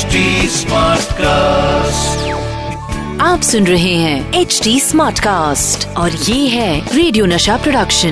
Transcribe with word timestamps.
HD 0.00 0.18
cast 1.12 2.28
आप 3.22 3.40
सुन 3.42 3.66
रहे 3.66 3.94
हैं 3.94 4.40
एच 4.40 4.60
डी 4.64 4.80
स्मार्ट 4.80 5.18
कास्ट 5.18 5.96
और 5.96 6.10
ये 6.10 6.48
है 6.48 6.96
radio 6.96 7.26
Nasha 7.26 7.56
production 7.56 8.10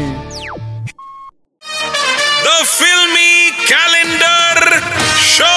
the 2.44 2.64
Filmy 2.64 3.50
calendar 3.50 4.80
show 5.22 5.54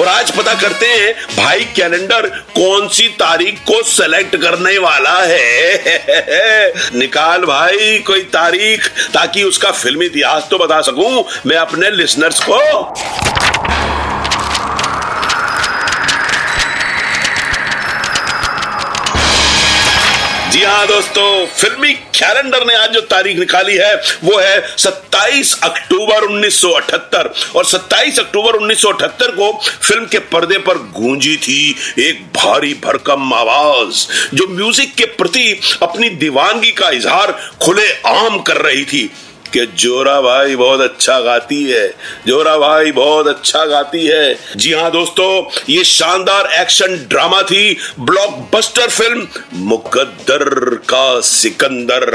और 0.00 0.08
आज 0.08 0.30
पता 0.30 0.54
करते 0.54 0.86
हैं 0.86 1.12
भाई 1.36 1.60
कैलेंडर 1.76 2.26
कौन 2.28 2.88
सी 2.88 3.08
तारीख 3.08 3.58
को 3.58 3.82
सेलेक्ट 3.82 4.36
करने 4.36 4.78
वाला 4.78 5.18
है? 5.24 6.72
निकाल 6.94 7.40
भाई 7.42 7.98
कोई 7.98 8.22
तारीख 8.22 8.88
ताकि 8.88 9.42
उसका 9.42 9.70
फिल्मी 9.70 10.06
इतिहास 10.06 10.48
तो 10.50 10.58
बता 10.58 10.80
सकूँ। 10.80 11.24
मैं 11.46 11.56
अपने 11.56 11.90
लिसनर्स 11.90 12.40
को 12.50 12.60
हाँ 20.78 20.86
दोस्तों, 20.86 21.46
फिल्मी 21.50 21.92
कैलेंडर 22.14 22.64
ने 22.66 22.74
आज 22.76 22.92
जो 22.94 23.00
तारीख 23.10 23.38
निकाली 23.38 23.76
है, 23.76 23.94
वो 24.24 24.38
है 24.38 24.76
27 24.76 25.52
अक्टूबर 25.64 26.26
1978 26.26 27.56
और 27.56 27.64
27 27.66 28.18
अक्टूबर 28.18 28.58
1978 28.58 29.34
को 29.36 29.52
फ़िल्म 29.62 30.06
के 30.06 30.18
पर्दे 30.30 30.58
पर 30.68 30.78
गूंजी 30.94 31.36
थी 31.36 31.60
एक 32.00 32.22
भारी 32.36 32.74
भरकम 32.84 33.34
आवाज़, 33.34 34.06
जो 34.34 34.46
म्यूज़िक 34.48 34.94
के 34.94 35.04
प्रति 35.16 35.50
अपनी 35.82 36.10
दीवानगी 36.16 36.70
का 36.72 36.90
इजहार 36.90 37.32
खुले 37.62 37.92
आम 38.08 38.38
कर 38.40 38.62
रही 38.62 38.84
थी। 38.84 39.10
कि 39.48 39.66
जोरा 39.76 40.20
भाई 40.20 40.56
बहुत 40.56 40.80
अच्छा 40.80 41.18
गाती 41.20 41.62
है, 41.64 41.88
जोरा 42.26 42.56
भाई 42.58 42.92
बहुत 42.92 43.26
अच्छा 43.28 43.64
गाती 43.66 44.04
है। 44.06 44.38
जी 44.56 44.72
हाँ 44.72 44.90
दोस्तों, 44.92 45.28
ये 45.68 45.84
शानदार 45.86 46.50
एक्शन 46.60 46.96
ड्रामा 47.08 47.42
थी 47.42 47.76
ब्लॉकबस्टर 48.00 48.88
फ़िल्म 48.88 49.26
मुकद्दर 49.64 50.74
का 50.88 51.20
सिकंदर। 51.22 52.06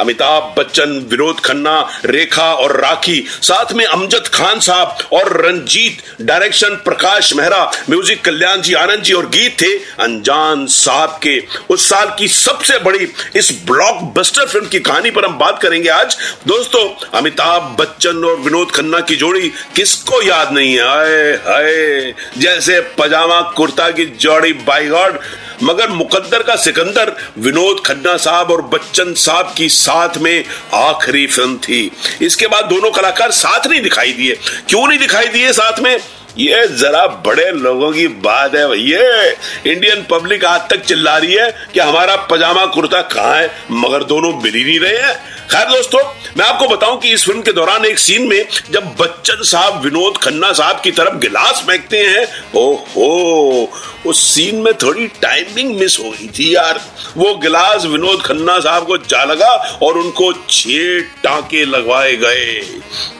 अमिताभ 0.00 0.54
बच्चन, 0.58 0.98
विनोद 1.10 1.40
खन्ना, 1.40 1.78
रेखा 2.06 2.52
और 2.54 2.76
राखी, 2.80 3.20
साथ 3.42 3.72
में 3.72 3.84
अमजद 3.86 4.28
खान 4.34 4.60
साहब 4.60 4.98
और 5.12 5.32
रंजीत 5.38 6.02
डायरेक्शन 6.22 6.74
प्रकाश 6.84 7.32
मेहरा 7.34 7.64
म्यूज़िक 7.90 8.24
कल्याण 8.24 8.60
जी, 8.60 8.74
आनंद 8.74 9.02
जी 9.02 9.12
और 9.12 9.26
गीत 9.28 9.60
थे 9.62 9.74
अनजान 10.00 10.66
साहब 10.68 11.18
के। 11.22 11.38
उस 11.70 11.88
साल 11.88 12.14
की 12.18 12.28
सबसे 12.28 12.78
बड़ी 12.80 13.06
इस 13.36 13.50
ब्लॉकबस्टर 13.66 14.46
फ़िल्म 14.46 14.66
की 14.68 14.80
कहानी 14.80 15.10
पर 15.10 15.24
हम 15.24 15.38
बात 15.38 15.60
करेंगे 15.62 15.88
आज। 15.90 16.16
दोस्तों, 16.46 17.18
अमिताभ 17.18 17.76
बच्चन 17.80 18.24
और 18.24 18.36
विनोद 18.36 18.70
खन्ना 18.70 19.00
की 19.00 19.16
जोड़ी 19.16 19.48
किसको 19.48 20.22
याद 20.22 20.52
नहीं 20.52 20.74
है? 20.74 20.82
आए 20.82 21.32
हाय। 21.32 22.14
जैसे 22.38 22.80
पजामा, 22.80 23.40
कुर्ता 23.40 23.90
की 23.90 24.06
जोड़ी 24.06 24.52
बाई 24.52 24.86
गॉड 24.86 25.18
मगर 25.62 25.88
मुकद्दर 25.88 26.42
का 26.42 26.56
सिकंदर, 26.56 27.12
विनोद 27.38 27.82
खन्ना 27.86 28.16
साहब 28.16 28.50
और 28.50 28.62
बच्चन 28.62 29.14
साहब 29.14 29.54
की 29.56 29.68
साथ 29.68 30.18
में 30.18 30.44
आखिरी 30.74 31.26
फ़िल्म 31.26 31.56
थी। 31.56 31.90
इसके 32.22 32.46
बाद 32.46 32.64
दोनों 32.64 32.90
कलाकार 32.90 33.30
साथ 33.30 33.66
नहीं 33.66 33.80
दिखाई 33.80 34.12
दिए। 34.12 34.38
क्यों 34.68 34.88
नहीं 34.88 34.98
दिखाई 34.98 35.28
दिए 35.28 35.52
साथ 35.52 35.78
में? 35.78 36.00
ये 36.38 36.68
जरा 36.68 37.06
बड़े 37.06 37.50
लोगों 37.52 37.92
की 37.92 38.08
बात 38.08 38.54
है 38.54 38.68
भैया। 38.68 39.24
इंडियन 39.72 40.06
पब्लिक 40.10 40.44
आज 40.44 40.60
तक 40.70 40.76
चिल्ला 40.76 41.18
रही 41.18 41.34
है 41.34 41.66
कि 41.74 41.80
हमारा 41.80 42.16
पजामा, 42.16 42.66
कुर्ता 42.66 43.02
कहाँ 43.02 43.36
है? 43.36 43.64
मगर 43.70 44.04
दोनों 44.04 44.40
मिल 44.42 44.54
ही 44.54 44.64
नहीं 44.64 44.80
रहे 44.80 44.96
हैं। 44.96 45.37
खैर 45.50 45.64
दोस्तों, 45.64 45.98
मैं 46.38 46.44
आपको 46.46 46.66
बताऊँ 46.68 46.98
कि 47.00 47.12
इस 47.12 47.24
फ़िल्म 47.24 47.42
के 47.42 47.52
दौरान 47.52 47.84
एक 47.84 47.98
सीन 47.98 48.26
में 48.28 48.48
जब 48.70 48.86
बच्चन 49.00 49.42
साहब 49.42 49.80
विनोद 49.84 50.16
खन्ना 50.16 50.52
साहब 50.52 50.80
की 50.84 50.90
तरफ़ 50.90 51.16
गिलास 51.18 51.62
फेंकते 51.66 51.98
हैं, 51.98 52.26
ओहो, 52.54 53.70
उस 54.06 54.22
सीन 54.24 54.56
में 54.56 54.72
थोड़ी 54.74 55.06
टाइमिंग 55.22 55.74
मिस 55.76 55.98
हो 55.98 56.10
गई 56.10 56.28
थी 56.28 56.54
यार। 56.54 56.80
वो 57.16 57.34
गिलास 57.34 57.84
विनोद 57.84 58.22
खन्ना 58.22 58.58
साहब 58.58 58.86
को 58.86 58.96
जा 58.98 59.24
लगा 59.24 59.50
और 59.82 59.98
उनको 59.98 60.32
छह 60.50 61.00
टांके 61.24 61.64
लगवाए 61.64 62.14
गए। 62.16 62.60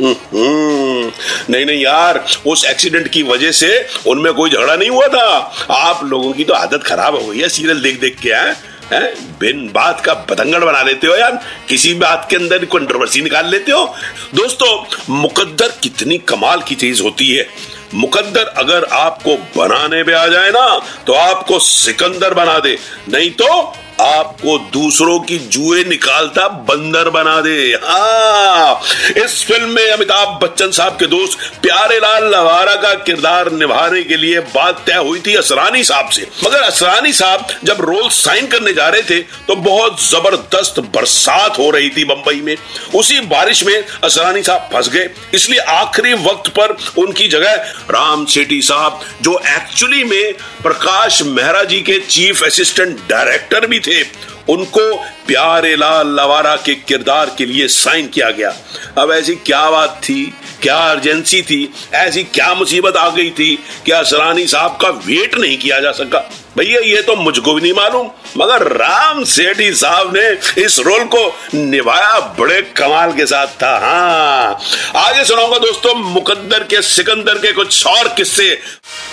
नहीं 0.02 1.64
नहीं 1.66 1.80
यार, 1.80 2.24
उस 2.46 2.64
एक्सीडेंट 2.64 3.08
की 3.08 3.22
वजह 3.22 3.52
से 3.52 3.86
उनमें 4.06 4.32
कोई 4.34 4.50
झगड़ा 4.50 4.76
नहीं 4.76 4.90
हुआ 4.90 5.06
था। 5.08 5.28
आप 5.70 6.04
लोगों 6.04 6.32
की 6.32 6.44
तो 6.44 6.54
आदत 6.54 6.82
खराब 6.86 7.22
हो 7.22 7.26
गई 7.26 7.38
है 7.38 7.48
सीरियल 7.48 7.80
देख 7.82 8.00
देख 8.00 8.18
के, 8.20 8.32
हैं? 8.32 8.56
है? 8.92 9.14
बिन 9.38 9.70
बात 9.72 10.00
का 10.00 10.14
बतंगड़ 10.30 10.64
बना 10.64 10.82
लेते 10.82 11.06
हो 11.06 11.16
यार। 11.16 11.38
किसी 11.68 11.94
बात 11.94 12.26
के 12.30 12.36
अंदर 12.36 12.64
कंट्रोवर्सी 12.64 13.22
निकाल 13.22 13.50
लेते 13.50 13.72
हो। 13.72 13.84
दोस्तों, 14.34 14.84
मुकद्दर 15.12 15.72
कितनी 15.82 16.18
कमाल 16.18 16.62
की 16.62 16.74
चीज़ 16.74 17.02
होती 17.02 17.28
है। 17.30 17.46
मुकद्दर 17.94 18.46
अगर 18.56 18.84
आपको 18.84 19.34
बनाने 19.56 20.02
पे 20.04 20.12
आ 20.12 20.26
जाए 20.26 20.50
ना 20.50 20.66
तो 21.06 21.12
आपको 21.12 21.58
सिकंदर 21.58 22.34
बना 22.34 22.58
दे। 22.58 22.78
नहीं 23.08 23.30
तो 23.32 23.46
आपको 24.00 24.56
दूसरों 24.72 25.18
की 25.20 25.38
जुए 25.48 25.82
निकालता 25.84 26.46
बंदर 26.68 27.08
बना 27.10 27.40
दे। 27.40 27.56
हाँ 27.82 28.80
इस 29.16 29.44
फ़िल्म 29.46 29.68
में 29.68 29.90
अमिताभ 29.90 30.38
बच्चन 30.42 30.70
साहब 30.70 30.96
के 30.98 31.06
दोस्त 31.06 31.38
प्यारे 31.62 31.98
लाल 31.98 32.24
लवारा 32.24 32.74
का 32.82 32.92
किरदार 32.96 33.50
निभाने 33.52 34.02
के 34.02 34.16
लिए 34.16 34.40
बात 34.54 34.82
तय 34.86 34.96
हुई 34.98 35.20
थी 35.26 35.34
असरानी 35.34 35.82
साहब 35.84 36.10
से। 36.10 36.26
मगर 36.44 36.62
असरानी 36.62 37.12
साहब 37.12 37.46
जब 37.64 37.80
रोल 37.80 38.08
साइन 38.10 38.46
करने 38.46 38.72
जा 38.72 38.88
रहे 38.88 39.02
थे 39.02 39.20
तो 39.48 39.56
बहुत 39.58 40.02
ज़बरदस्त 40.02 40.80
बरसात 40.94 41.58
हो 41.58 41.70
रही 41.70 41.90
थी 41.90 42.04
बंबई 42.04 42.40
में। 42.40 42.56
उसी 42.94 43.20
बारिश 43.28 43.64
में 43.66 43.84
असरानी 44.04 44.42
साहब 44.42 44.68
फंस 44.72 44.88
गए। 44.88 45.08
इसलिए 45.34 45.60
आखिरी 45.70 46.14
वक्त 46.24 46.50
पर 46.58 46.76
उनकी 46.98 47.28
जगह 47.28 47.54
राम 47.90 48.24
सेठी 48.26 48.60
साहब, 48.62 49.00
जो 49.22 49.38
एक्चुअली 49.48 50.04
में 50.04 50.32
प्रकाश 50.62 51.22
मेहरा 51.24 51.62
जी 51.64 51.80
के 51.80 51.98
चीफ 52.00 52.42
असिस्टेंट 52.44 52.96
डायरेक्टर 53.08 53.66
भी 53.66 53.80
थे। 53.80 53.87
उनको 54.52 54.84
प्यारे 55.28 55.76
लाल 55.76 56.06
लवारा 56.06 56.56
के 56.56 56.74
किरदार 56.74 57.30
के 57.38 57.46
लिए 57.46 57.68
साइन 57.68 58.08
किया 58.08 58.30
गया। 58.30 58.56
अब 58.98 59.12
ऐसी 59.12 59.34
क्या 59.34 59.70
बात 59.70 60.00
थी? 60.04 60.34
क्या 60.62 60.76
अर्जेंसी 60.76 61.42
थी? 61.42 61.74
ऐसी 61.94 62.22
क्या 62.24 62.54
मुसीबत 62.54 62.96
आ 62.96 63.08
गई 63.08 63.30
थी? 63.30 63.64
कि 63.86 63.92
असरानी 63.92 64.46
साहब 64.46 64.78
का 64.82 64.88
वेट 64.88 65.38
नहीं 65.38 65.58
किया 65.58 65.80
जा 65.80 65.92
सका? 65.92 66.30
भैया, 66.58 66.80
ये 66.80 67.02
तो 67.02 67.16
मुझको 67.16 67.54
भी 67.54 67.60
नहीं 67.60 67.72
मालूम, 67.72 68.10
मगर 68.36 68.62
राम 68.72 69.24
सेठी 69.24 69.72
साहब 69.74 70.16
ने 70.16 70.28
इस 70.64 70.78
रोल 70.78 71.04
को 71.04 71.36
निभाया 71.54 72.18
बड़े 72.38 72.62
कमाल 72.62 73.12
के 73.12 73.26
साथ 73.26 73.46
था। 73.46 73.78
हाँ। 73.78 74.60
आगे 74.96 75.24
सुनाऊँगा 75.24 75.58
दोस्तों 75.58 75.94
मुकद्दर 75.94 76.64
के 76.64 76.82
सिकंदर 76.82 77.38
के 77.38 77.52
कुछ 77.52 77.86
और 77.86 78.08
किस्से। 78.08 78.48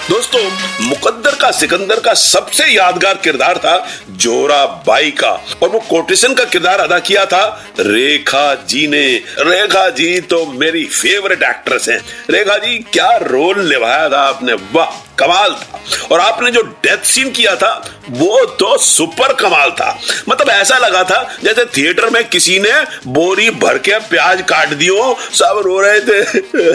दोस्तों, 0.09 0.51
मुकद्दर 0.81 1.35
का 1.35 1.51
सिकंदर 1.51 1.99
का 1.99 2.13
सबसे 2.13 2.67
यादगार 2.67 3.13
किरदार 3.13 3.57
था 3.57 3.87
जोरा 4.09 4.65
बाई 4.65 5.11
का, 5.11 5.31
और 5.63 5.69
वो 5.69 5.79
कोटेशन 6.05 6.33
का 6.33 6.43
किरदार 6.43 6.79
अदा 6.79 6.99
किया 6.99 7.25
था। 7.25 7.65
रेखा 7.79 8.55
जी 8.55 8.87
ने। 8.87 9.23
रेखा 9.39 9.89
जी 9.89 10.19
तो 10.19 10.45
मेरी 10.45 10.85
फेवरेट 10.85 11.43
एक्ट्रेस 11.43 11.89
हैं। 11.89 12.05
रेखा 12.29 12.57
जी, 12.57 12.85
क्या 12.93 13.17
रोल 13.17 13.69
निभाया 13.69 14.09
था 14.09 14.19
आपने? 14.19 14.53
वाह! 14.53 15.04
कमाल 15.19 15.53
था। 15.53 15.81
और 16.11 16.19
आपने 16.19 16.51
जो 16.51 16.61
डेथ 16.61 17.05
सीन 17.05 17.31
किया 17.31 17.55
था, 17.55 17.73
वो 18.11 18.45
तो 18.59 18.77
सुपर 18.77 19.33
कमाल 19.33 19.69
था। 19.71 19.97
मतलब 20.29 20.49
ऐसा 20.49 20.77
लगा 20.77 21.03
था 21.03 21.21
जैसे 21.43 21.65
थिएटर 21.67 22.09
में 22.09 22.23
किसी 22.29 22.59
ने 22.59 22.71
बोरी 23.07 23.49
भर 23.51 23.77
के 23.79 23.97
प्याज 24.09 24.41
काट 24.49 24.73
दियो 24.73 25.17
सब 25.33 25.61
रो 25.65 25.79
रहे 25.81 25.99
थे। 26.01 26.73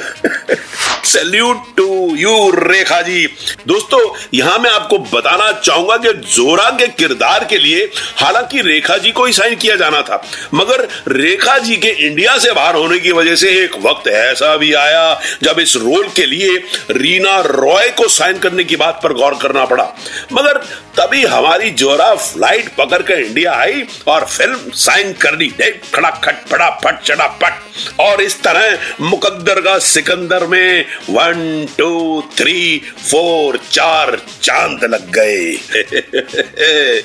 Salute 1.05 1.62
to 1.77 2.17
you 2.17 2.51
Rekha 2.56 3.01
ji. 3.03 3.27
दोस्तों, 3.67 4.01
यहाँ 4.34 4.59
मैं 4.59 4.71
आपको 4.71 4.99
बताना 4.99 5.51
चाहूँगा 5.55 5.97
कि 5.97 6.12
जोरा 6.27 6.69
के 6.71 6.87
किरदार 6.89 7.45
के 7.45 7.59
लिए 7.59 7.84
हालाँकि 8.17 8.61
रेखा 8.62 8.97
जी 8.97 9.11
को 9.12 9.25
ही 9.25 9.33
साइन 9.33 9.55
किया 9.55 9.77
जाना 9.77 10.03
था, 10.03 10.22
मगर 10.55 10.87
रेखा 11.09 11.59
जी 11.59 11.77
के 11.77 11.89
इंडिया 12.07 12.37
से 12.39 12.53
बाहर 12.53 12.75
होने 12.75 12.99
की 12.99 13.12
वजह 13.12 13.37
से 13.37 13.51
एक 13.65 13.77
वक्त 13.83 14.09
ऐसा 14.09 14.57
भी 14.57 14.72
आया 14.75 15.21
जब 15.43 15.60
इस 15.60 15.77
रोल 15.77 16.09
के 16.16 16.27
लिए 16.27 16.57
रीना 16.93 17.39
रॉय 17.47 17.89
को 17.91 18.09
साइन 18.10 18.29
करने 18.38 18.65
की 18.65 18.77
बात 18.77 19.00
पर 19.03 19.12
गौर 19.12 19.38
करना 19.42 19.65
पड़ा। 19.65 19.84
मगर 20.32 20.59
तभी 20.97 21.24
हमारी 21.24 21.71
जोरा 21.71 22.15
फ़्लाइट 22.15 22.68
पकड़ 22.74 23.03
कर 23.03 23.21
इंडिया 23.21 23.53
आई 23.53 23.86
और 24.06 24.24
फ़िल्म 24.24 24.71
साइन 24.71 25.12
कर 25.12 25.36
दी 25.36 25.48
खड़ा 25.94 26.10
खट 26.10 26.47
फड़ा 26.48 26.71
फट 26.71 27.03
चढ़ा 27.03 27.27
पट 27.27 27.53
और 28.00 28.21
इस 28.21 28.42
तरह 28.42 28.78
मुकद्दर 29.00 29.60
का 29.60 29.78
सिकंदर 29.78 30.47
में 30.47 30.84
वन, 31.10 31.66
टू, 31.78 32.22
थ्री, 32.36 32.82
फोर, 33.10 33.60
चार 33.71 34.22
चाँद 34.42 34.84
लग 34.84 35.10
गए। 35.10 35.53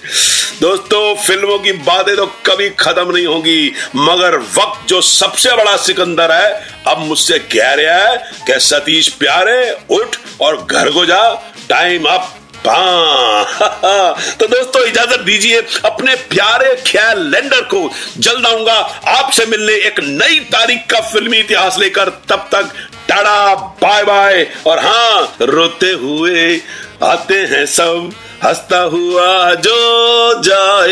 दोस्तों, 0.62 1.16
फ़िल्मों 1.16 1.60
की 1.60 1.72
बातें 1.72 2.16
तो 2.16 2.26
कभी 2.26 2.70
खत्म 2.70 3.16
नहीं 3.16 3.26
होगी, 3.26 3.74
मगर 3.96 4.38
वक्त 4.38 4.88
जो 4.88 5.02
सबसे 5.02 5.56
बड़ा 5.56 5.78
सिकंदर 5.78 6.32
है, 6.32 6.68
अब 6.88 6.98
मुझसे 6.98 7.40
कह 7.40 7.74
रहा 7.74 8.10
है 8.10 8.18
कि 8.18 8.60
सतीश 8.60 9.10
प्यारे, 9.10 9.78
उठ 9.90 10.16
और 10.42 10.56
घर 10.64 10.90
को 10.92 11.06
जा 11.06 11.22
टाइम 11.70 12.06
अप 12.08 12.34
तो 12.66 14.48
दोस्तों, 14.48 14.84
इजाज़त 14.84 15.20
दीजिए 15.22 15.60
अपने 15.86 16.16
प्यारे 16.30 16.74
कैलेंडर 16.88 17.62
को। 17.74 17.90
जल्द 18.18 18.46
आऊँगा 18.46 18.74
आपसे 19.10 19.46
मिलने 19.46 19.74
एक 19.88 20.00
नई 20.02 20.40
तारीख 20.52 20.86
का 20.92 21.00
फिल्मी 21.10 21.38
इतिहास 21.38 21.78
लेकर। 21.80 22.10
तब 22.30 22.48
तक 22.52 22.72
टाटा 23.10 23.56
बाय 23.82 24.04
बाय 24.04 24.48
और 24.68 24.80
हाँ 24.80 25.36
रोते 25.42 25.92
हुए 26.02 26.60
आते 27.04 27.40
हैं 27.46 27.66
सब। 27.68 28.12
हंसता 28.44 28.80
हुआ 28.80 29.54
जो 29.58 30.42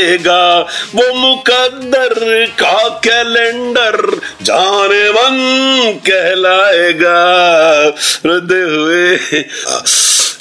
जाएगा 0.03 0.61
वो 0.95 1.13
मुकद्दर 1.13 2.45
का 2.45 2.89
कैलेंडर 3.03 4.21
जाने 4.41 5.09
मन 5.09 5.38
कहलाएगा। 6.00 7.17
रोते 8.25 8.61
हुए। 8.61 9.15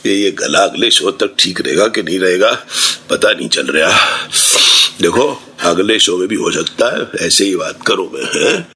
ये 0.06 0.14
ये 0.14 0.30
गला 0.30 0.58
अगले 0.58 0.90
शो 0.90 1.10
तक 1.10 1.34
ठीक 1.38 1.60
रहेगा 1.60 1.86
कि 1.86 2.02
नहीं 2.02 2.18
रहेगा? 2.18 2.50
पता 3.10 3.30
नहीं 3.30 3.48
चल 3.48 3.66
रहा। 3.66 3.98
देखो 5.02 5.42
अगले 5.64 5.98
शो 5.98 6.16
में 6.16 6.28
भी 6.28 6.36
हो 6.36 6.50
सकता 6.50 6.96
है। 6.96 7.26
ऐसे 7.26 7.44
ही 7.44 7.56
बात 7.56 7.78
करो 7.86 8.10
मैं 8.14 8.28
है? 8.34 8.66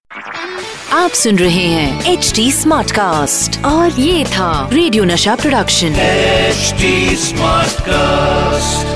आप 0.92 1.10
सुन 1.10 1.38
रहे 1.38 1.64
हैं 1.66 2.12
एच 2.12 2.32
डी 2.34 2.52
स्मार्ट 2.52 2.90
कास्ट 2.90 3.64
और 3.64 4.00
ये 4.00 4.24
था 4.24 4.70
radio 4.72 5.04
Nasha 5.04 5.34
production 5.34 5.94
H 5.94 6.74
smart 7.18 7.66
Smartcast. 7.66 8.95